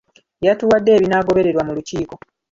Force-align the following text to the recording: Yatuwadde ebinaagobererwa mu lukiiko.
Yatuwadde 0.45 0.89
ebinaagobererwa 0.97 1.61
mu 1.67 1.71
lukiiko. 1.77 2.15